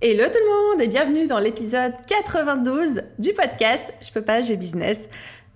[0.00, 4.54] Hello tout le monde et bienvenue dans l'épisode 92 du podcast Je peux pas, j'ai
[4.54, 5.08] business.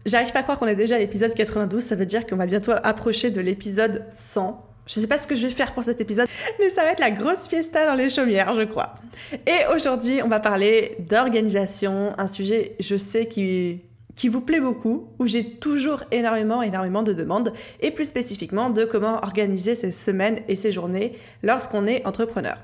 [0.04, 2.46] J'arrive pas à croire qu'on est déjà à l'épisode 92, ça veut dire qu'on va
[2.46, 4.60] bientôt approcher de l'épisode 100.
[4.86, 6.26] Je sais pas ce que je vais faire pour cet épisode,
[6.58, 8.96] mais ça va être la grosse fiesta dans les chaumières, je crois.
[9.46, 13.82] Et aujourd'hui, on va parler d'organisation, un sujet, je sais, qui
[14.14, 18.84] qui vous plaît beaucoup, où j'ai toujours énormément, énormément de demandes, et plus spécifiquement de
[18.84, 22.56] comment organiser ses semaines et ses journées lorsqu'on est entrepreneur.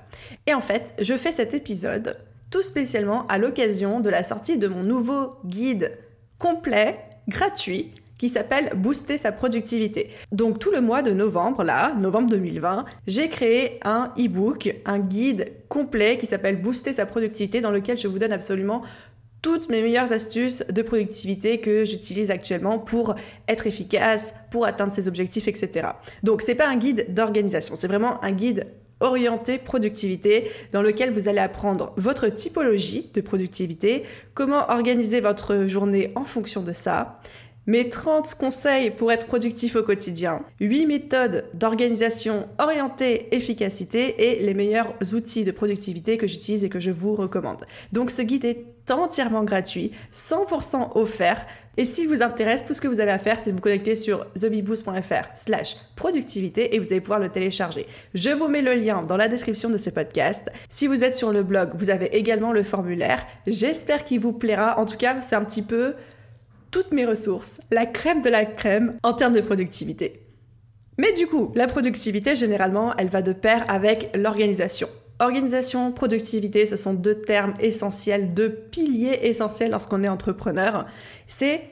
[0.47, 2.17] Et en fait, je fais cet épisode
[2.51, 5.93] tout spécialement à l'occasion de la sortie de mon nouveau guide
[6.39, 10.11] complet, gratuit, qui s'appelle Booster sa productivité.
[10.33, 15.53] Donc tout le mois de novembre, là, novembre 2020, j'ai créé un e-book, un guide
[15.69, 18.83] complet qui s'appelle Booster sa productivité dans lequel je vous donne absolument
[19.43, 23.15] toutes mes meilleures astuces de productivité que j'utilise actuellement pour
[23.47, 25.89] être efficace, pour atteindre ses objectifs, etc.
[26.23, 28.67] Donc c'est pas un guide d'organisation, c'est vraiment un guide
[29.01, 34.03] orienté productivité dans lequel vous allez apprendre votre typologie de productivité,
[34.35, 37.15] comment organiser votre journée en fonction de ça,
[37.69, 44.55] mes 30 conseils pour être productif au quotidien, 8 méthodes d'organisation orientées efficacité et les
[44.55, 47.67] meilleurs outils de productivité que j'utilise et que je vous recommande.
[47.93, 51.47] Donc ce guide est entièrement gratuit, 100% offert.
[51.77, 54.27] Et si vous intéresse, tout ce que vous avez à faire, c'est vous connecter sur
[54.33, 57.87] thebeboost.fr slash productivité et vous allez pouvoir le télécharger.
[58.15, 60.51] Je vous mets le lien dans la description de ce podcast.
[60.69, 63.25] Si vous êtes sur le blog, vous avez également le formulaire.
[63.47, 64.79] J'espère qu'il vous plaira.
[64.79, 65.95] En tout cas, c'est un petit peu
[66.71, 70.23] toutes mes ressources, la crème de la crème en termes de productivité.
[70.99, 74.89] Mais du coup, la productivité, généralement, elle va de pair avec l'organisation.
[75.21, 80.87] Organisation, productivité, ce sont deux termes essentiels, deux piliers essentiels lorsqu'on est entrepreneur.
[81.27, 81.63] C'est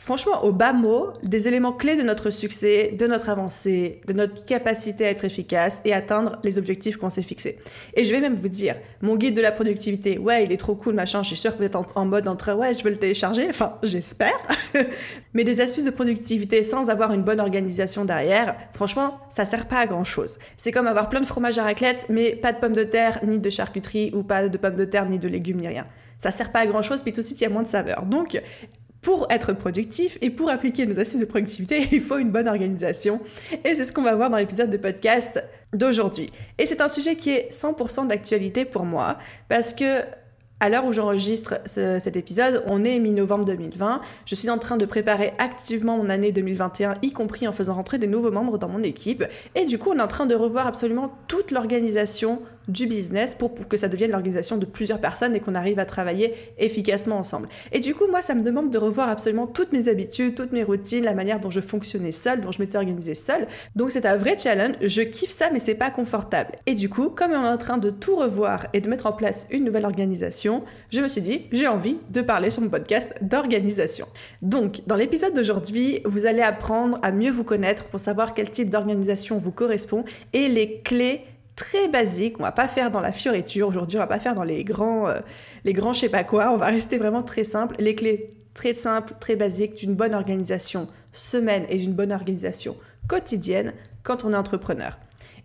[0.00, 4.46] franchement, au bas mot, des éléments clés de notre succès, de notre avancée, de notre
[4.46, 7.58] capacité à être efficace et atteindre les objectifs qu'on s'est fixés.
[7.94, 10.74] Et je vais même vous dire, mon guide de la productivité, ouais, il est trop
[10.74, 12.96] cool, machin, je suis sûre que vous êtes en, mode entre, ouais, je veux le
[12.96, 14.38] télécharger, enfin, j'espère.
[15.34, 19.80] Mais des astuces de productivité sans avoir une bonne organisation derrière, franchement, ça sert pas
[19.80, 20.38] à grand chose.
[20.56, 23.38] C'est comme avoir plein de fromage à raclette, mais pas de pommes de terre, ni
[23.38, 25.86] de charcuterie, ou pas de pommes de terre, ni de légumes, ni rien
[26.20, 27.68] ça sert pas à grand chose, puis tout de suite il y a moins de
[27.68, 28.04] saveur.
[28.04, 28.40] Donc
[29.02, 33.20] pour être productif et pour appliquer nos assises de productivité, il faut une bonne organisation.
[33.64, 36.30] Et c'est ce qu'on va voir dans l'épisode de podcast d'aujourd'hui.
[36.58, 39.18] Et c'est un sujet qui est 100% d'actualité pour moi
[39.48, 40.04] parce que
[40.62, 44.02] à l'heure où j'enregistre cet épisode, on est mi-novembre 2020.
[44.26, 47.96] Je suis en train de préparer activement mon année 2021, y compris en faisant rentrer
[47.96, 49.24] des nouveaux membres dans mon équipe.
[49.54, 53.54] Et du coup, on est en train de revoir absolument toute l'organisation du business pour,
[53.68, 57.48] que ça devienne l'organisation de plusieurs personnes et qu'on arrive à travailler efficacement ensemble.
[57.72, 60.62] Et du coup, moi, ça me demande de revoir absolument toutes mes habitudes, toutes mes
[60.62, 63.46] routines, la manière dont je fonctionnais seule, dont je m'étais organisée seule.
[63.76, 64.76] Donc c'est un vrai challenge.
[64.82, 66.52] Je kiffe ça, mais c'est pas confortable.
[66.66, 69.12] Et du coup, comme on est en train de tout revoir et de mettre en
[69.12, 73.12] place une nouvelle organisation, je me suis dit, j'ai envie de parler sur mon podcast
[73.22, 74.06] d'organisation.
[74.42, 78.70] Donc, dans l'épisode d'aujourd'hui, vous allez apprendre à mieux vous connaître pour savoir quel type
[78.70, 81.24] d'organisation vous correspond et les clés
[81.60, 82.40] très basique.
[82.40, 85.08] On va pas faire dans la fioriture aujourd'hui, on va pas faire dans les grands,
[85.08, 85.20] euh,
[85.64, 86.52] les grands je sais pas quoi.
[86.52, 87.76] On va rester vraiment très simple.
[87.78, 92.76] Les clés très simples, très basiques d'une bonne organisation semaine et d'une bonne organisation
[93.08, 94.98] quotidienne quand on est entrepreneur.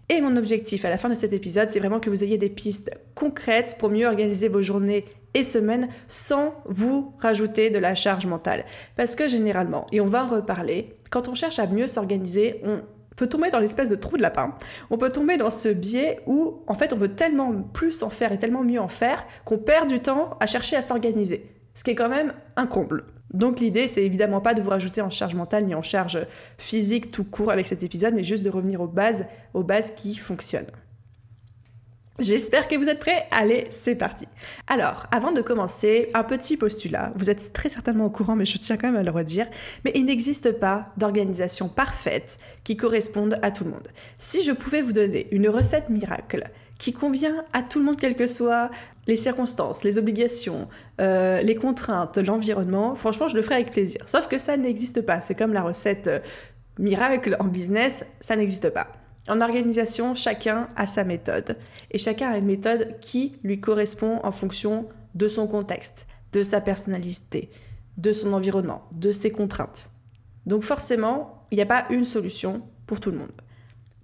[0.07, 2.49] Et mon objectif à la fin de cet épisode, c'est vraiment que vous ayez des
[2.49, 5.03] pistes concrètes pour mieux organiser vos journées
[5.33, 8.63] et semaines sans vous rajouter de la charge mentale.
[8.95, 12.81] Parce que généralement, et on va en reparler, quand on cherche à mieux s'organiser, on
[13.15, 14.55] peut tomber dans l'espèce de trou de lapin.
[14.89, 18.31] On peut tomber dans ce biais où, en fait, on veut tellement plus en faire
[18.31, 21.51] et tellement mieux en faire qu'on perd du temps à chercher à s'organiser.
[21.73, 23.05] Ce qui est quand même un comble.
[23.33, 26.25] Donc l'idée, c'est évidemment pas de vous rajouter en charge mentale ni en charge
[26.57, 30.15] physique tout court avec cet épisode, mais juste de revenir aux bases, aux bases qui
[30.15, 30.71] fonctionnent.
[32.17, 33.27] J'espère que vous êtes prêts.
[33.31, 34.25] Allez, c'est parti.
[34.67, 37.11] Alors, avant de commencer, un petit postulat.
[37.15, 39.47] Vous êtes très certainement au courant, mais je tiens quand même à le redire.
[39.83, 43.89] Mais il n'existe pas d'organisation parfaite qui corresponde à tout le monde.
[44.17, 46.45] Si je pouvais vous donner une recette miracle
[46.77, 48.69] qui convient à tout le monde, quelles que soient
[49.07, 50.69] les circonstances, les obligations,
[51.01, 54.07] euh, les contraintes, l'environnement, franchement, je le ferais avec plaisir.
[54.07, 55.19] Sauf que ça n'existe pas.
[55.19, 56.19] C'est comme la recette euh,
[56.79, 58.87] miracle en business, ça n'existe pas.
[59.27, 61.57] En organisation, chacun a sa méthode
[61.91, 66.61] et chacun a une méthode qui lui correspond en fonction de son contexte, de sa
[66.61, 67.49] personnalité,
[67.97, 69.89] de son environnement, de ses contraintes.
[70.45, 73.31] Donc forcément, il n'y a pas une solution pour tout le monde.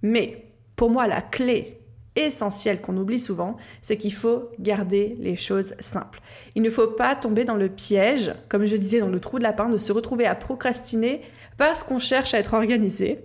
[0.02, 1.78] Mais pour moi, la clé
[2.16, 6.20] essentielle qu'on oublie souvent, c'est qu'il faut garder les choses simples.
[6.54, 9.44] Il ne faut pas tomber dans le piège, comme je disais dans le trou de
[9.44, 11.22] lapin, de se retrouver à procrastiner
[11.56, 13.24] parce qu'on cherche à être organisé,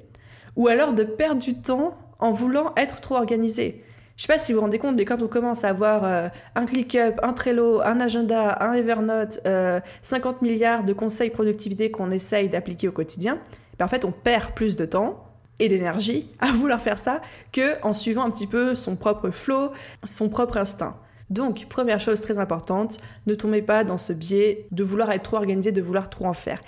[0.57, 3.83] ou alors de perdre du temps en voulant être trop organisé.
[4.17, 6.27] Je sais pas si vous vous rendez compte, mais quand on commence à avoir euh,
[6.55, 12.09] un ClickUp, un Trello, un agenda, un Evernote, 50 euh, milliards de conseils productivité qu'on
[12.09, 13.39] essaye d'appliquer au quotidien,
[13.77, 15.23] ben en fait on perd plus de temps
[15.59, 17.21] et d'énergie à vouloir faire ça
[17.51, 19.71] que en suivant un petit peu son propre flow,
[20.03, 20.97] son propre instinct.
[21.29, 25.37] Donc, première chose très importante, ne tombez pas dans ce biais de vouloir être trop
[25.37, 26.61] organisé, de vouloir trop en faire.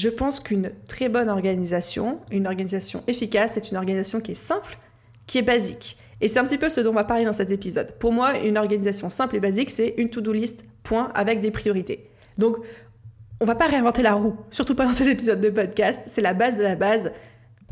[0.00, 4.78] Je pense qu'une très bonne organisation, une organisation efficace, c'est une organisation qui est simple,
[5.26, 5.98] qui est basique.
[6.22, 7.92] Et c'est un petit peu ce dont on va parler dans cet épisode.
[7.98, 12.08] Pour moi, une organisation simple et basique, c'est une to-do list, point, avec des priorités.
[12.38, 12.56] Donc,
[13.42, 16.00] on va pas réinventer la roue, surtout pas dans cet épisode de podcast.
[16.06, 17.12] C'est la base de la base.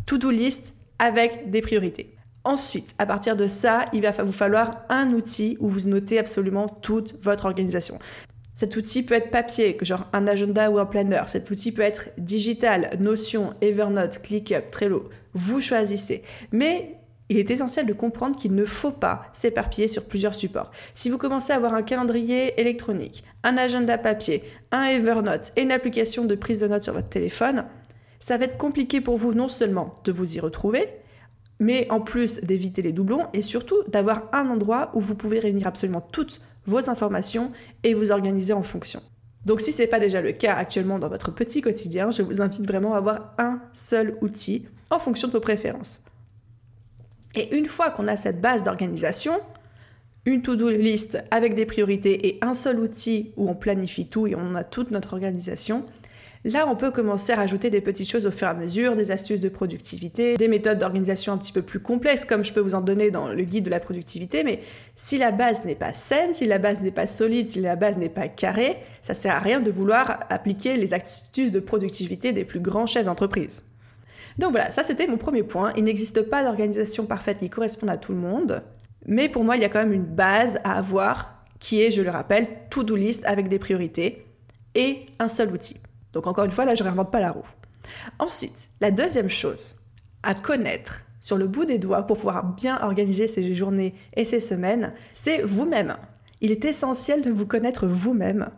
[0.05, 2.15] To-do list avec des priorités.
[2.45, 6.69] Ensuite, à partir de ça, il va vous falloir un outil où vous notez absolument
[6.69, 7.99] toute votre organisation.
[8.59, 11.23] Cet outil peut être papier, genre un agenda ou un planner.
[11.29, 15.05] Cet outil peut être digital, Notion, Evernote, ClickUp, Trello.
[15.33, 16.23] Vous choisissez.
[16.51, 16.97] Mais
[17.29, 20.73] il est essentiel de comprendre qu'il ne faut pas s'éparpiller sur plusieurs supports.
[20.93, 25.71] Si vous commencez à avoir un calendrier électronique, un agenda papier, un Evernote et une
[25.71, 27.65] application de prise de notes sur votre téléphone,
[28.19, 30.85] ça va être compliqué pour vous non seulement de vous y retrouver,
[31.61, 35.69] mais en plus d'éviter les doublons et surtout d'avoir un endroit où vous pouvez réunir
[35.69, 37.51] absolument toutes vos informations
[37.83, 39.03] et vous organiser en fonction.
[39.45, 42.41] Donc si ce n'est pas déjà le cas actuellement dans votre petit quotidien, je vous
[42.41, 46.03] invite vraiment à avoir un seul outil en fonction de vos préférences.
[47.35, 49.33] Et une fois qu'on a cette base d'organisation,
[50.25, 54.35] une to-do list avec des priorités et un seul outil où on planifie tout et
[54.35, 55.87] on a toute notre organisation,
[56.45, 59.11] là on peut commencer à rajouter des petites choses au fur et à mesure, des
[59.11, 62.75] astuces de productivité, des méthodes d'organisation un petit peu plus complexes comme je peux vous
[62.75, 64.61] en donner dans le guide de la productivité, mais
[64.97, 67.99] si la base n'est pas saine, si la base n'est pas solide, si la base
[67.99, 72.45] n'est pas carrée, ça sert à rien de vouloir appliquer les astuces de productivité des
[72.45, 73.63] plus grands chefs d'entreprise.
[74.39, 75.73] Donc voilà, ça c'était mon premier point.
[75.77, 78.63] Il n'existe pas d'organisation parfaite qui corresponde à tout le monde.
[79.07, 82.03] Mais pour moi, il y a quand même une base à avoir qui est, je
[82.03, 84.27] le rappelle, to-do list avec des priorités
[84.75, 85.77] et un seul outil.
[86.13, 87.47] Donc encore une fois, là, je ne réinvente pas la roue.
[88.19, 89.77] Ensuite, la deuxième chose
[90.23, 94.41] à connaître sur le bout des doigts pour pouvoir bien organiser ses journées et ses
[94.41, 95.97] semaines, c'est vous-même.
[96.41, 98.49] Il est essentiel de vous connaître vous-même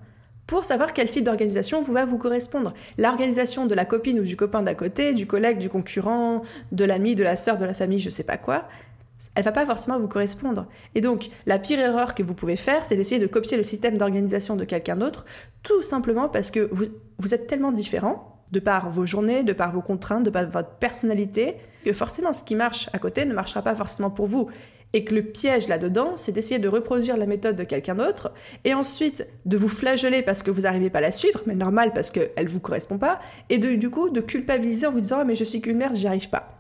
[0.47, 2.75] pour savoir quel type d'organisation va vous correspondre.
[2.99, 6.43] L'organisation de la copine ou du copain d'à côté, du collègue, du concurrent,
[6.73, 8.67] de l'ami, de la sœur, de la famille, je sais pas quoi,
[9.35, 10.67] elle va pas forcément vous correspondre.
[10.95, 13.97] Et donc, la pire erreur que vous pouvez faire, c'est d'essayer de copier le système
[13.97, 15.25] d'organisation de quelqu'un d'autre,
[15.63, 16.87] tout simplement parce que vous,
[17.19, 20.71] vous êtes tellement différent, de par vos journées, de par vos contraintes, de par votre
[20.77, 24.51] personnalité, que forcément ce qui marche à côté ne marchera pas forcément pour vous
[24.93, 28.33] et que le piège là-dedans, c'est d'essayer de reproduire la méthode de quelqu'un d'autre,
[28.65, 31.93] et ensuite de vous flageller parce que vous n'arrivez pas à la suivre, mais normal
[31.93, 35.19] parce qu'elle ne vous correspond pas, et de, du coup de culpabiliser en vous disant
[35.21, 36.60] ah, mais je suis qu'une merde, j'y arrive pas.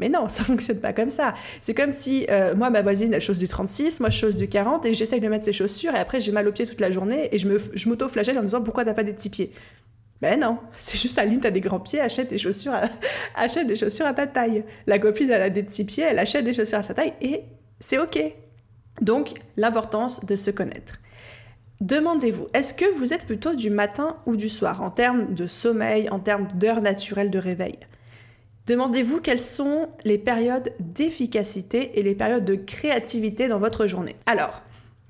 [0.00, 1.34] Mais non, ça fonctionne pas comme ça.
[1.62, 4.48] C'est comme si euh, moi, ma voisine, elle chose du 36, moi, je chose du
[4.48, 6.90] 40, et j'essaye de mettre ses chaussures, et après, j'ai mal aux pieds toute la
[6.90, 9.52] journée, et je, me, je m'auto-flagelle en disant pourquoi t'as pas des petits pieds?
[10.20, 12.88] Ben non, c'est juste Aline, t'as des grands pieds, achète des chaussures à,
[13.36, 14.64] achète des chaussures à ta taille.
[14.86, 17.44] La copine, elle a des petits pieds, elle achète des chaussures à sa taille, et
[17.78, 18.18] c'est OK.
[19.02, 20.94] Donc, l'importance de se connaître.
[21.80, 26.10] Demandez-vous, est-ce que vous êtes plutôt du matin ou du soir en termes de sommeil,
[26.10, 27.78] en termes d'heures naturelles de réveil?
[28.66, 34.16] Demandez-vous quelles sont les périodes d'efficacité et les périodes de créativité dans votre journée.
[34.26, 34.62] Alors,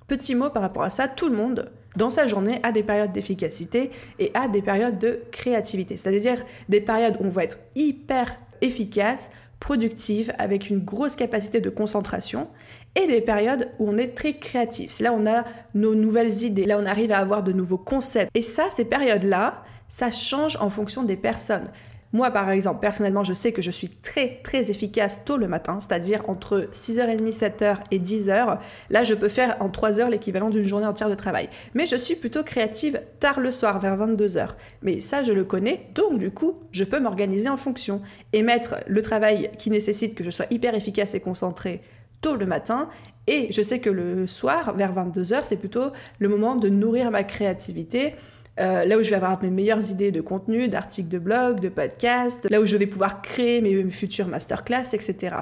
[0.07, 3.13] petit mot par rapport à ça, tout le monde dans sa journée a des périodes
[3.13, 8.39] d'efficacité et a des périodes de créativité, c'est-à-dire des périodes où on va être hyper
[8.61, 9.31] efficace
[9.61, 12.49] productive, avec une grosse capacité de concentration,
[12.97, 14.91] et des périodes où on est très créatif.
[14.91, 17.79] C'est là où on a nos nouvelles idées, là on arrive à avoir de nouveaux
[17.79, 18.31] concepts.
[18.35, 21.69] Et ça, ces périodes-là, ça change en fonction des personnes.
[22.13, 25.79] Moi, par exemple, personnellement, je sais que je suis très, très efficace tôt le matin,
[25.79, 28.59] c'est-à-dire entre 6h30, 7h et 10h.
[28.91, 31.49] Là, je peux faire en 3 heures l'équivalent d'une journée entière de travail.
[31.75, 34.49] Mais je suis plutôt créative tard le soir, vers 22h.
[34.83, 38.03] Mais ça, je le connais, donc du coup, je peux m'organiser en fonction
[38.33, 41.83] et mettre le travail qui nécessite que je sois hyper efficace et concentrée
[42.21, 42.89] tôt le matin
[43.27, 47.23] et je sais que le soir, vers 22h, c'est plutôt le moment de nourrir ma
[47.23, 48.15] créativité
[48.59, 51.69] euh, là où je vais avoir mes meilleures idées de contenu, d'articles de blog, de
[51.69, 55.37] podcasts, là où je vais pouvoir créer mes, futures masterclass, etc.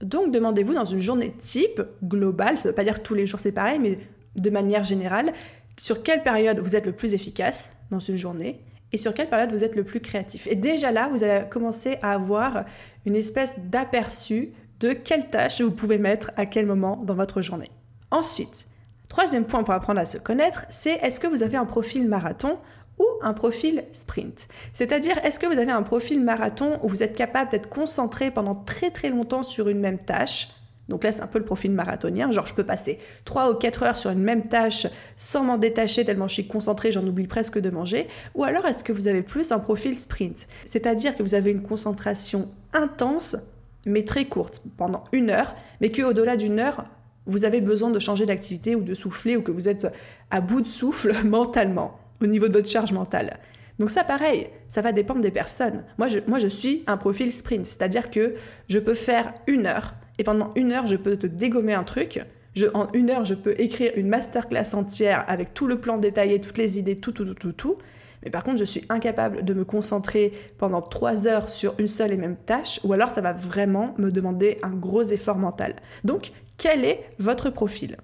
[0.00, 3.38] Donc demandez-vous dans une journée type, globale, ça ne veut pas dire tous les jours
[3.38, 3.98] c'est pareil, mais
[4.36, 5.32] de manière générale,
[5.78, 8.60] sur quelle période vous êtes le plus efficace dans une journée
[8.92, 10.46] et sur quelle période vous êtes le plus créatif.
[10.48, 12.64] Et déjà là, vous allez commencer à avoir
[13.06, 17.70] une espèce d'aperçu de quelles tâches vous pouvez mettre à quel moment dans votre journée.
[18.10, 18.66] Ensuite,
[19.12, 22.56] troisième point pour apprendre à se connaître, c'est est-ce que vous avez un profil marathon
[22.98, 24.48] ou un profil sprint?
[24.72, 28.54] C'est-à-dire, est-ce que vous avez un profil marathon où vous êtes capable d'être concentré pendant
[28.54, 30.48] très très longtemps sur une même tâche?
[30.88, 32.32] Donc là, c'est un peu le profil marathonien.
[32.32, 36.06] Genre, je peux passer 3 ou 4 heures sur une même tâche sans m'en détacher
[36.06, 38.08] tellement je suis concentré, j'en oublie presque de manger.
[38.34, 40.48] Ou alors, est-ce que vous avez plus un profil sprint?
[40.64, 43.36] C'est-à-dire que vous avez une concentration intense,
[43.84, 46.86] mais très courte, pendant une heure, mais qu'au-delà d'une heure,
[47.26, 49.86] vous avez besoin de changer d'activité ou de souffler ou que vous êtes
[50.30, 53.38] à bout de souffle mentalement, au niveau de votre charge mentale.
[53.78, 55.84] Donc ça, pareil, ça va dépendre des personnes.
[55.98, 58.34] Moi, je, moi, je suis un profil sprint, c'est-à-dire que
[58.68, 62.20] je peux faire une heure et pendant une heure, je peux te dégommer un truc.
[62.54, 66.40] Je, en une heure, je peux écrire une masterclass entière avec tout le plan détaillé,
[66.40, 67.78] toutes les idées, tout, tout, tout, tout, tout.
[68.24, 72.12] Mais par contre, je suis incapable de me concentrer pendant trois heures sur une seule
[72.12, 75.76] et même tâche, ou alors ça va vraiment me demander un gros effort mental.
[76.04, 77.96] Donc, quel est votre profil?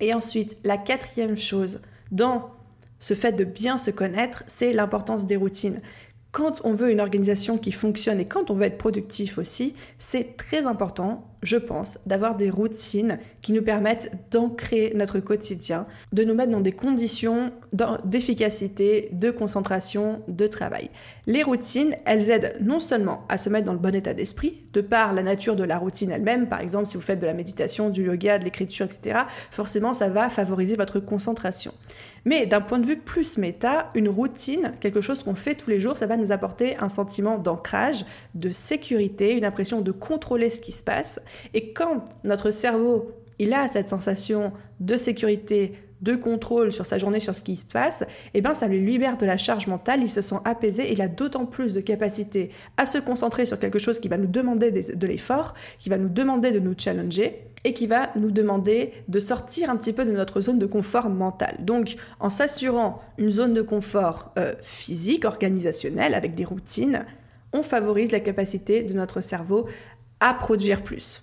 [0.00, 1.80] Et ensuite, la quatrième chose
[2.10, 2.50] dans
[2.98, 5.80] ce fait de bien se connaître, c'est l'importance des routines
[6.32, 10.36] quand on veut une organisation qui fonctionne et quand on veut être productif aussi, c'est
[10.36, 16.34] très important je pense, d'avoir des routines qui nous permettent d'ancrer notre quotidien, de nous
[16.34, 17.52] mettre dans des conditions
[18.04, 20.90] d'efficacité, de concentration, de travail.
[21.26, 24.80] Les routines, elles aident non seulement à se mettre dans le bon état d'esprit, de
[24.80, 27.90] par la nature de la routine elle-même, par exemple si vous faites de la méditation,
[27.90, 29.20] du yoga, de l'écriture, etc.,
[29.50, 31.72] forcément ça va favoriser votre concentration.
[32.24, 35.80] Mais d'un point de vue plus méta, une routine, quelque chose qu'on fait tous les
[35.80, 38.04] jours, ça va nous apporter un sentiment d'ancrage,
[38.34, 41.20] de sécurité, une impression de contrôler ce qui se passe
[41.54, 47.20] et quand notre cerveau, il a cette sensation de sécurité, de contrôle sur sa journée,
[47.20, 50.10] sur ce qui se passe, eh ben ça lui libère de la charge mentale, il
[50.10, 54.00] se sent apaisé il a d'autant plus de capacité à se concentrer sur quelque chose
[54.00, 57.86] qui va nous demander de l'effort, qui va nous demander de nous challenger et qui
[57.86, 61.56] va nous demander de sortir un petit peu de notre zone de confort mental.
[61.60, 67.04] Donc en s'assurant une zone de confort euh, physique, organisationnelle, avec des routines,
[67.52, 69.66] on favorise la capacité de notre cerveau
[70.20, 71.22] à produire plus.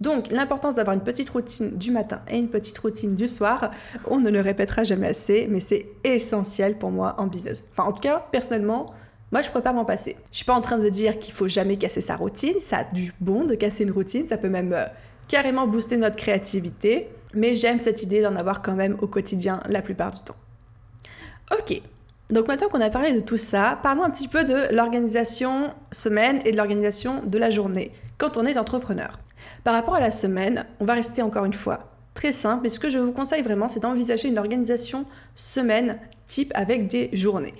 [0.00, 3.70] Donc l'importance d'avoir une petite routine du matin et une petite routine du soir,
[4.06, 7.68] on ne le répétera jamais assez, mais c'est essentiel pour moi en business.
[7.72, 8.94] Enfin en tout cas, personnellement,
[9.30, 10.16] moi je ne pourrais pas m'en passer.
[10.32, 12.84] Je suis pas en train de dire qu'il faut jamais casser sa routine, ça a
[12.84, 14.86] du bon de casser une routine, ça peut même euh,
[15.28, 19.82] carrément booster notre créativité, mais j'aime cette idée d'en avoir quand même au quotidien la
[19.82, 20.36] plupart du temps.
[21.52, 21.82] Ok,
[22.30, 26.40] donc maintenant qu'on a parlé de tout ça, parlons un petit peu de l'organisation semaine
[26.44, 29.18] et de l'organisation de la journée quand on est entrepreneur.
[29.64, 31.78] Par rapport à la semaine, on va rester encore une fois
[32.14, 36.52] très simple et ce que je vous conseille vraiment, c'est d'envisager une organisation semaine type
[36.54, 37.54] avec des journées.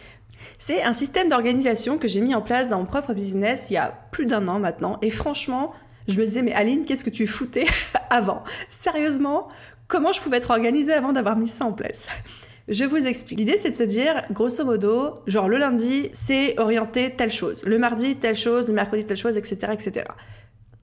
[0.59, 3.79] C'est un système d'organisation que j'ai mis en place dans mon propre business il y
[3.79, 5.73] a plus d'un an maintenant et franchement,
[6.09, 7.67] je me disais mais Aline, qu'est-ce que tu foutais
[8.11, 8.43] avant?
[8.71, 9.49] Sérieusement,
[9.89, 12.09] comment je pouvais être organisée avant d'avoir mis ça en place?
[12.71, 13.39] Je vous explique.
[13.39, 17.79] L'idée, c'est de se dire, grosso modo, genre le lundi, c'est orienté telle chose, le
[17.79, 20.05] mardi, telle chose, le mercredi, telle chose, etc., etc.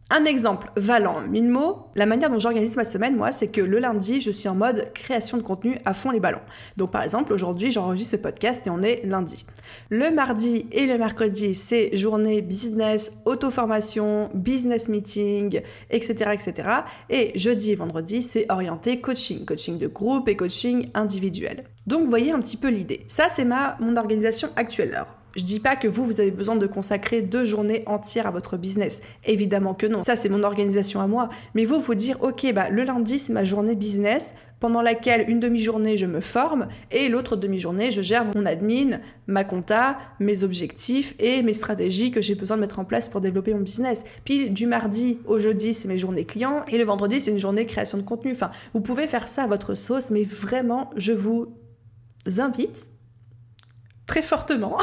[0.10, 3.78] Un exemple valant mille mots, la manière dont j'organise ma semaine, moi, c'est que le
[3.78, 6.40] lundi, je suis en mode création de contenu à fond les ballons.
[6.78, 9.46] Donc par exemple, aujourd'hui, j'enregistre ce podcast et on est lundi.
[9.90, 16.70] Le mardi et le mercredi, c'est journée business, auto-formation, business meeting, etc., etc.
[17.10, 21.66] Et jeudi et vendredi, c'est orienté coaching, coaching de groupe et coaching individuel.
[21.86, 23.04] Donc vous voyez un petit peu l'idée.
[23.10, 25.06] Ça, c'est ma mon organisation actuelle.
[25.36, 28.58] Je dis pas que vous, vous avez besoin de consacrer deux journées entières à votre
[28.58, 29.02] business.
[29.26, 30.04] Évidemment que non.
[30.04, 31.30] Ça, c'est mon organisation à moi.
[31.54, 35.40] Mais vous, faut dire, ok, bah, le lundi, c'est ma journée business pendant laquelle une
[35.40, 41.14] demi-journée, je me forme et l'autre demi-journée, je gère mon admin, ma compta, mes objectifs
[41.20, 44.04] et mes stratégies que j'ai besoin de mettre en place pour développer mon business.
[44.26, 47.66] Puis du mardi au jeudi, c'est mes journées clients et le vendredi, c'est une journée
[47.66, 48.32] création de contenu.
[48.32, 51.54] Enfin, vous pouvez faire ça à votre sauce, mais vraiment, je vous
[52.38, 52.88] invite
[54.08, 54.78] très fortement.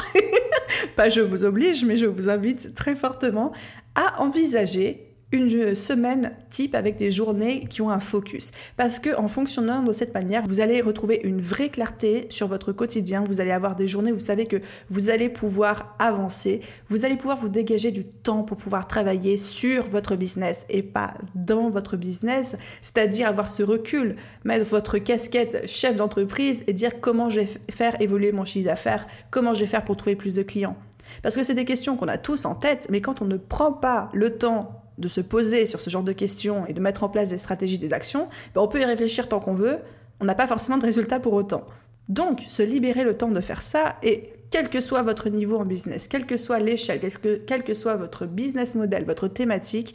[0.97, 3.53] Pas je vous oblige, mais je vous invite très fortement
[3.97, 5.04] à envisager
[5.35, 8.53] une semaine type avec des journées qui ont un focus.
[8.77, 12.71] Parce que en fonctionnant de cette manière, vous allez retrouver une vraie clarté sur votre
[12.73, 13.25] quotidien.
[13.27, 14.59] Vous allez avoir des journées, vous savez que
[14.91, 16.61] vous allez pouvoir avancer.
[16.89, 21.15] Vous allez pouvoir vous dégager du temps pour pouvoir travailler sur votre business et pas
[21.35, 22.57] dans votre business.
[22.81, 24.15] C'est-à-dire avoir ce recul,
[24.45, 29.09] mettre votre casquette chef d'entreprise et dire comment je vais faire évoluer mon chiffre d'affaires,
[29.33, 30.77] comment je vais faire pour trouver plus de clients.
[31.23, 33.73] Parce que c'est des questions qu'on a tous en tête, mais quand on ne prend
[33.73, 37.09] pas le temps de se poser sur ce genre de questions et de mettre en
[37.09, 39.79] place des stratégies, des actions, ben on peut y réfléchir tant qu'on veut.
[40.21, 41.67] on n'a pas forcément de résultats pour autant.
[42.09, 45.65] Donc, se libérer le temps de faire ça et quel que soit votre niveau en
[45.65, 47.01] business, quelle que soit l'échelle,
[47.47, 49.95] quel que, soit votre business model, votre thématique,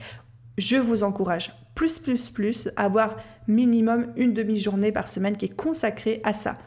[0.57, 3.15] je vous encourage plus, plus, plus à avoir
[3.47, 6.57] minimum une demi-journée par semaine qui est consacrée à ça,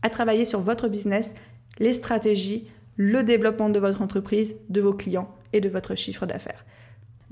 [0.00, 1.34] à travailler sur votre business,
[1.78, 6.64] les stratégies, le développement de votre entreprise, de vos clients et de votre chiffre d'affaires.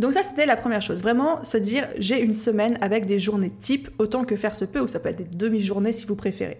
[0.00, 1.02] Donc ça, c'était la première chose.
[1.02, 4.80] Vraiment se dire, j'ai une semaine avec des journées type, autant que faire se peut,
[4.80, 6.58] ou ça peut être des demi-journées si vous préférez.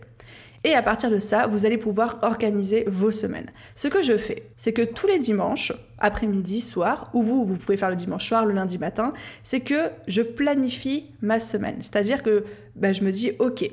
[0.62, 3.50] Et à partir de ça, vous allez pouvoir organiser vos semaines.
[3.75, 7.78] Ce que je fais, c'est que tous les dimanches, après-midi, soir, ou vous, vous pouvez
[7.78, 11.76] faire le dimanche soir, le lundi matin, c'est que je planifie ma semaine.
[11.80, 12.44] C'est-à-dire que
[12.76, 13.70] ben, je me dis, ok,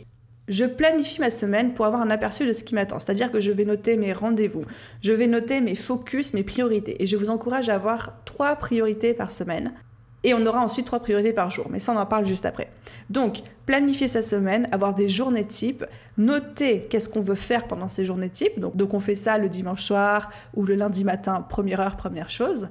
[0.48, 3.00] je planifie ma semaine pour avoir un aperçu de ce qui m'attend.
[3.00, 4.64] C'est-à-dire que je vais noter mes rendez-vous,
[5.02, 7.02] je vais noter mes focus, mes priorités.
[7.04, 9.74] Et je vous encourage à avoir trois priorités par semaine.
[10.24, 11.68] Et on aura ensuite trois priorités par jour.
[11.70, 12.70] Mais ça, on en parle juste après.
[13.10, 15.86] Donc, planifier sa semaine, avoir des journées types,
[16.18, 18.60] noter qu'est-ce qu'on veut faire pendant ces journées types.
[18.60, 22.30] Donc, donc, on fait ça le dimanche soir ou le lundi matin, première heure, première
[22.30, 22.70] chose.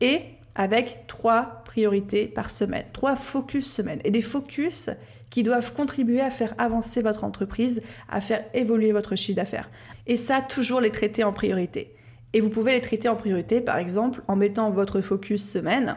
[0.00, 0.20] Et
[0.54, 4.00] avec trois priorités par semaine, trois focus semaine.
[4.04, 4.88] Et des focus
[5.30, 9.70] qui doivent contribuer à faire avancer votre entreprise, à faire évoluer votre chiffre d'affaires.
[10.06, 11.94] Et ça, toujours les traiter en priorité.
[12.32, 15.96] Et vous pouvez les traiter en priorité, par exemple, en mettant votre focus semaine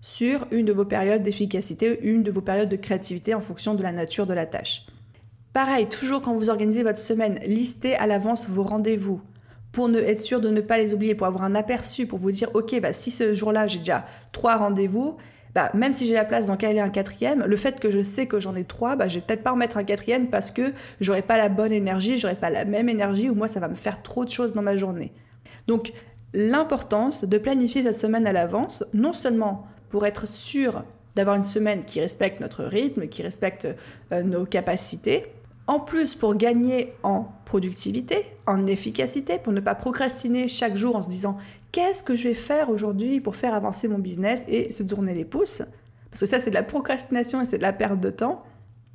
[0.00, 3.82] sur une de vos périodes d'efficacité, une de vos périodes de créativité en fonction de
[3.82, 4.86] la nature de la tâche.
[5.52, 9.20] Pareil, toujours quand vous organisez votre semaine, listez à l'avance vos rendez-vous
[9.70, 12.50] pour être sûr de ne pas les oublier, pour avoir un aperçu, pour vous dire,
[12.54, 15.16] ok, bah, si ce jour-là j'ai déjà trois rendez-vous,
[15.54, 18.26] bah, même si j'ai la place d'en caler un quatrième, le fait que je sais
[18.26, 20.72] que j'en ai trois, bah, je vais peut-être pas en mettre un quatrième parce que
[21.00, 23.74] j'aurai pas la bonne énergie, j'aurai pas la même énergie ou moi ça va me
[23.74, 25.12] faire trop de choses dans ma journée.
[25.66, 25.92] Donc
[26.32, 30.84] l'importance de planifier sa semaine à l'avance, non seulement pour être sûr
[31.14, 33.68] d'avoir une semaine qui respecte notre rythme, qui respecte
[34.12, 35.26] euh, nos capacités,
[35.66, 41.02] en plus pour gagner en productivité, en efficacité, pour ne pas procrastiner chaque jour en
[41.02, 41.36] se disant
[41.72, 45.24] qu'est-ce que je vais faire aujourd'hui pour faire avancer mon business et se tourner les
[45.24, 45.62] pouces?
[46.10, 48.44] Parce que ça, c'est de la procrastination et c'est de la perte de temps.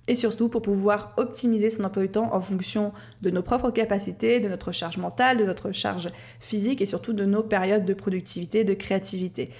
[0.07, 4.39] Et surtout pour pouvoir optimiser son emploi du temps en fonction de nos propres capacités,
[4.39, 6.09] de notre charge mentale, de notre charge
[6.39, 9.51] physique et surtout de nos périodes de productivité, de créativité.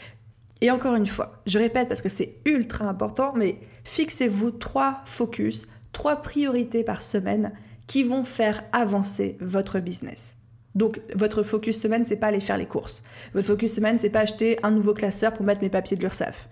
[0.61, 5.67] Et encore une fois, je répète parce que c'est ultra important, mais fixez-vous trois focus,
[5.91, 7.51] trois priorités par semaine
[7.87, 10.35] qui vont faire avancer votre business.
[10.77, 13.03] Donc votre focus semaine, c'est pas aller faire les courses.
[13.33, 16.47] Votre focus semaine, c'est pas acheter un nouveau classeur pour mettre mes papiers de l'URSSAF.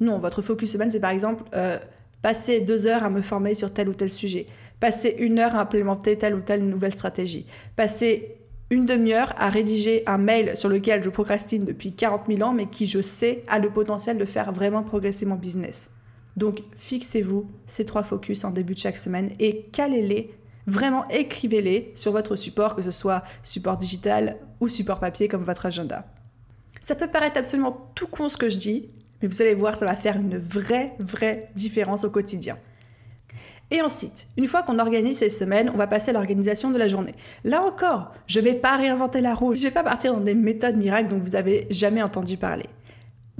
[0.00, 1.78] Non, votre focus semaine, c'est par exemple euh,
[2.20, 4.46] passer deux heures à me former sur tel ou tel sujet,
[4.80, 8.38] passer une heure à implémenter telle ou telle nouvelle stratégie, passer
[8.70, 12.66] une demi-heure à rédiger un mail sur lequel je procrastine depuis 40 000 ans, mais
[12.66, 15.90] qui je sais a le potentiel de faire vraiment progresser mon business.
[16.36, 20.32] Donc fixez-vous ces trois focus en début de chaque semaine et calez-les
[20.68, 25.64] Vraiment, écrivez-les sur votre support, que ce soit support digital ou support papier comme votre
[25.64, 26.04] agenda.
[26.82, 28.90] Ça peut paraître absolument tout con ce que je dis,
[29.22, 32.58] mais vous allez voir, ça va faire une vraie, vraie différence au quotidien.
[33.70, 36.88] Et ensuite, une fois qu'on organise ces semaines, on va passer à l'organisation de la
[36.88, 37.14] journée.
[37.44, 40.20] Là encore, je ne vais pas réinventer la roue, je ne vais pas partir dans
[40.20, 42.66] des méthodes miracles dont vous avez jamais entendu parler.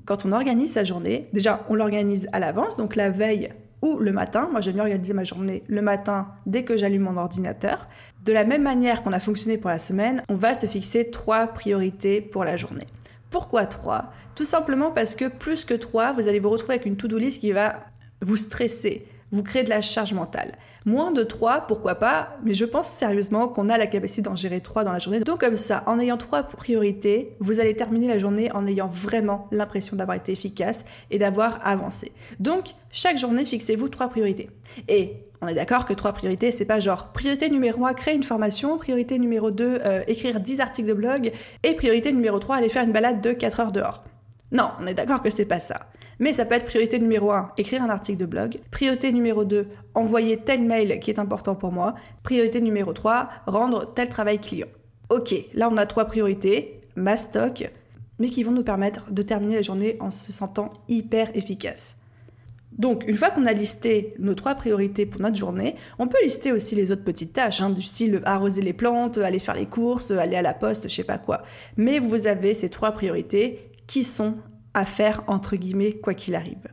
[0.06, 3.50] Quand on organise sa journée, déjà on l'organise à l'avance, donc la veille,
[3.82, 4.48] ou le matin.
[4.50, 7.88] Moi, j'aime bien organiser ma journée le matin dès que j'allume mon ordinateur.
[8.24, 11.46] De la même manière qu'on a fonctionné pour la semaine, on va se fixer trois
[11.48, 12.86] priorités pour la journée.
[13.30, 14.10] Pourquoi trois?
[14.34, 17.40] Tout simplement parce que plus que trois, vous allez vous retrouver avec une to-do list
[17.40, 17.76] qui va
[18.20, 20.52] vous stresser, vous créer de la charge mentale.
[20.84, 24.60] Moins de 3, pourquoi pas, mais je pense sérieusement qu'on a la capacité d'en gérer
[24.60, 25.20] 3 dans la journée.
[25.20, 29.48] Donc comme ça, en ayant 3 priorités, vous allez terminer la journée en ayant vraiment
[29.50, 32.12] l'impression d'avoir été efficace et d'avoir avancé.
[32.40, 34.48] Donc chaque journée, fixez-vous 3 priorités.
[34.88, 38.22] Et on est d'accord que 3 priorités, c'est pas genre priorité numéro 1, créer une
[38.22, 42.68] formation, priorité numéro 2, euh, écrire 10 articles de blog, et priorité numéro 3, aller
[42.68, 44.04] faire une balade de 4 heures dehors.
[44.50, 45.86] Non, on est d'accord que c'est pas ça.
[46.18, 48.58] Mais ça peut être priorité numéro 1, écrire un article de blog.
[48.70, 51.94] Priorité numéro 2, envoyer tel mail qui est important pour moi.
[52.22, 54.68] Priorité numéro 3, rendre tel travail client.
[55.10, 57.70] Ok, là on a trois priorités, ma stock,
[58.18, 61.96] mais qui vont nous permettre de terminer la journée en se sentant hyper efficace.
[62.72, 66.52] Donc, une fois qu'on a listé nos trois priorités pour notre journée, on peut lister
[66.52, 70.10] aussi les autres petites tâches, hein, du style arroser les plantes, aller faire les courses,
[70.10, 71.42] aller à la poste, je sais pas quoi.
[71.76, 74.34] Mais vous avez ces trois priorités qui sont
[74.84, 76.68] faire entre guillemets quoi qu'il arrive.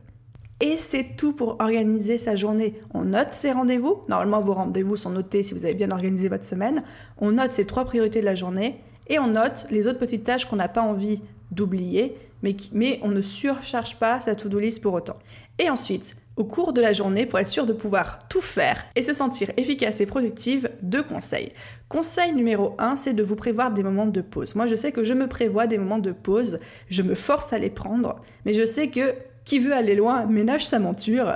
[0.60, 2.80] Et c'est tout pour organiser sa journée.
[2.94, 4.02] On note ses rendez-vous.
[4.08, 6.82] Normalement, vos rendez-vous sont notés si vous avez bien organisé votre semaine.
[7.18, 10.46] On note ses trois priorités de la journée et on note les autres petites tâches
[10.46, 14.94] qu'on n'a pas envie d'oublier, mais, mais on ne surcharge pas sa to-do list pour
[14.94, 15.18] autant.
[15.58, 19.02] Et ensuite, au cours de la journée pour être sûr de pouvoir tout faire et
[19.02, 21.52] se sentir efficace et productive, deux conseils.
[21.88, 24.54] Conseil numéro 1, c'est de vous prévoir des moments de pause.
[24.54, 27.58] Moi, je sais que je me prévois des moments de pause, je me force à
[27.58, 31.32] les prendre, mais je sais que qui veut aller loin ménage sa monture.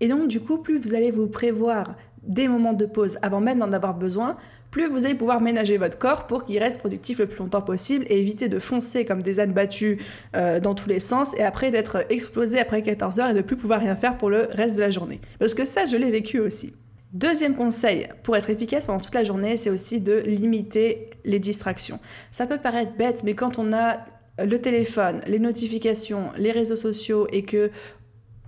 [0.00, 3.58] Et donc, du coup, plus vous allez vous prévoir des moments de pause avant même
[3.58, 4.36] d'en avoir besoin,
[4.74, 8.04] plus vous allez pouvoir ménager votre corps pour qu'il reste productif le plus longtemps possible
[8.08, 10.02] et éviter de foncer comme des ânes battus
[10.34, 13.56] euh, dans tous les sens et après d'être explosé après 14 heures et de plus
[13.56, 15.20] pouvoir rien faire pour le reste de la journée.
[15.38, 16.72] Parce que ça, je l'ai vécu aussi.
[17.12, 22.00] Deuxième conseil pour être efficace pendant toute la journée, c'est aussi de limiter les distractions.
[22.32, 23.98] Ça peut paraître bête, mais quand on a
[24.44, 27.70] le téléphone, les notifications, les réseaux sociaux et que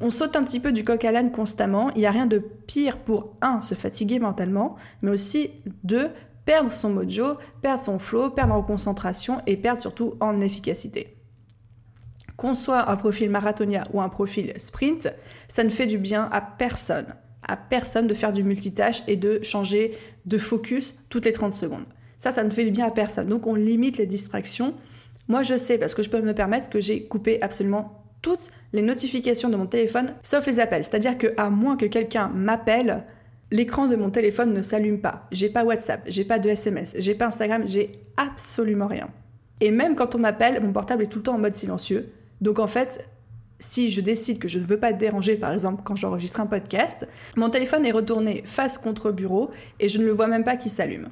[0.00, 1.90] on saute un petit peu du coq à l'âne constamment.
[1.94, 5.50] Il n'y a rien de pire pour, un, se fatiguer mentalement, mais aussi,
[5.85, 6.11] deux,
[6.44, 11.16] perdre son mojo, perdre son flow, perdre en concentration et perdre surtout en efficacité.
[12.37, 15.12] Qu'on soit un profil marathonien ou un profil sprint,
[15.48, 17.14] ça ne fait du bien à personne.
[17.48, 21.87] À personne de faire du multitâche et de changer de focus toutes les 30 secondes.
[22.18, 23.28] Ça, ça ne fait du bien à personne.
[23.28, 24.74] Donc on limite les distractions.
[25.28, 28.83] Moi, je sais, parce que je peux me permettre, que j'ai coupé absolument toutes les
[28.83, 30.83] notifications de mon téléphone, sauf les appels.
[30.83, 33.05] C'est-à-dire que à moins que quelqu'un m'appelle,
[33.53, 35.29] l'écran de mon téléphone ne s'allume pas.
[35.31, 39.11] J'ai pas WhatsApp, j'ai pas de SMS, j'ai pas Instagram, j'ai absolument rien.
[39.61, 42.12] Et même quand on m'appelle, mon portable est tout le temps en mode silencieux.
[42.41, 43.09] Donc en fait,
[43.61, 46.47] si je décide que je ne veux pas être dérangé, par exemple quand j'enregistre un
[46.47, 50.57] podcast, mon téléphone est retourné face contre bureau et je ne le vois même pas
[50.57, 51.11] qui s'allume.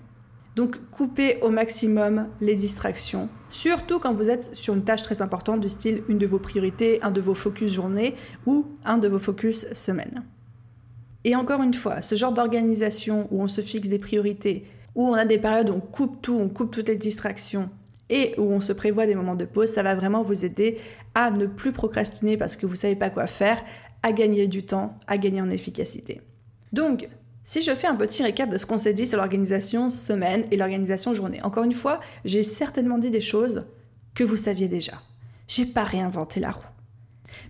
[0.54, 5.60] Donc coupez au maximum les distractions, surtout quand vous êtes sur une tâche très importante
[5.60, 8.14] du style une de vos priorités, un de vos focus journée
[8.46, 10.24] ou un de vos focus semaine.
[11.24, 15.14] Et encore une fois, ce genre d'organisation où on se fixe des priorités, où on
[15.14, 17.70] a des périodes où on coupe tout, on coupe toutes les distractions
[18.10, 20.78] et où on se prévoit des moments de pause, ça va vraiment vous aider
[21.14, 23.62] à ne plus procrastiner parce que vous savez pas quoi faire,
[24.02, 26.20] à gagner du temps, à gagner en efficacité.
[26.72, 27.08] Donc,
[27.44, 30.56] si je fais un petit récap de ce qu'on s'est dit sur l'organisation semaine et
[30.56, 33.66] l'organisation journée, encore une fois, j'ai certainement dit des choses
[34.14, 34.94] que vous saviez déjà.
[35.46, 36.62] J'ai pas réinventé la roue.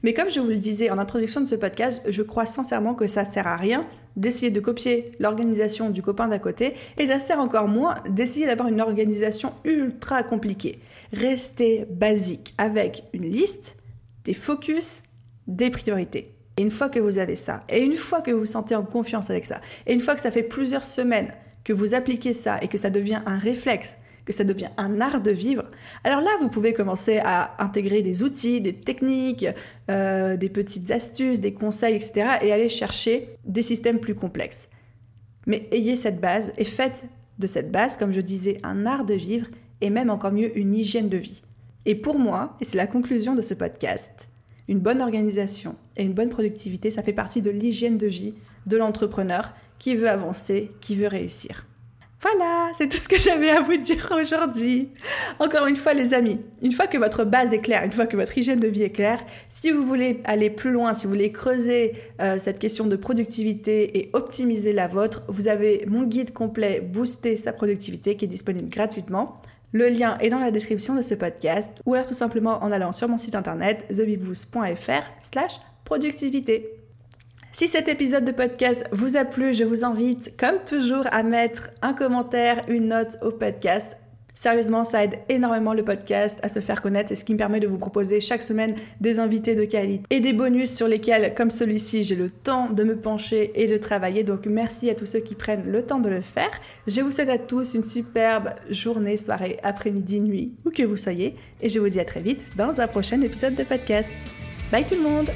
[0.03, 3.07] Mais comme je vous le disais en introduction de ce podcast, je crois sincèrement que
[3.07, 7.39] ça sert à rien d'essayer de copier l'organisation du copain d'à côté et ça sert
[7.39, 10.81] encore moins d'essayer d'avoir une organisation ultra compliquée.
[11.13, 13.77] Restez basique avec une liste,
[14.25, 15.03] des focus,
[15.47, 16.34] des priorités.
[16.57, 18.85] Et une fois que vous avez ça, et une fois que vous vous sentez en
[18.85, 21.33] confiance avec ça, et une fois que ça fait plusieurs semaines
[21.65, 25.21] que vous appliquez ça et que ça devient un réflexe, que ça devient un art
[25.21, 25.65] de vivre,
[26.05, 29.47] alors là, vous pouvez commencer à intégrer des outils, des techniques,
[29.91, 32.39] euh, des petites astuces, des conseils, etc.
[32.43, 34.69] et aller chercher des systèmes plus complexes.
[35.47, 37.05] Mais ayez cette base et faites
[37.39, 39.49] de cette base, comme je disais, un art de vivre
[39.81, 41.43] et même encore mieux une hygiène de vie.
[41.85, 44.29] Et pour moi, et c'est la conclusion de ce podcast,
[44.69, 48.35] une bonne organisation et une bonne productivité, ça fait partie de l'hygiène de vie
[48.67, 51.67] de l'entrepreneur qui veut avancer, qui veut réussir.
[52.25, 54.89] Voilà, c'est tout ce que j'avais à vous dire aujourd'hui.
[55.41, 58.17] Encore une fois, les amis, une fois que votre base est claire, une fois que
[58.17, 61.33] votre hygiène de vie est claire, si vous voulez aller plus loin, si vous voulez
[61.33, 66.81] creuser euh, cette question de productivité et optimiser la vôtre, vous avez mon guide complet
[66.81, 69.43] Booster sa productivité qui est disponible gratuitement.
[69.75, 72.93] Le lien est dans la description de ce podcast ou alors tout simplement en allant
[72.93, 76.71] sur mon site internet thebiboost.fr slash productivité.
[77.51, 81.71] Si cet épisode de podcast vous a plu, je vous invite comme toujours à mettre
[81.83, 83.97] un commentaire, une note au podcast
[84.35, 87.61] Sérieusement, ça aide énormément le podcast à se faire connaître et ce qui me permet
[87.61, 91.53] de vous proposer chaque semaine des invités de qualité et des bonus sur lesquels, comme
[91.53, 94.25] celui-ci, j'ai le temps de me pencher et de travailler.
[94.25, 96.51] Donc merci à tous ceux qui prennent le temps de le faire.
[96.89, 101.37] Je vous souhaite à tous une superbe journée, soirée, après-midi, nuit, où que vous soyez.
[101.61, 104.11] Et je vous dis à très vite dans un prochain épisode de podcast.
[104.73, 105.31] Bye tout le monde